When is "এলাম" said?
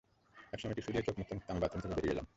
2.15-2.25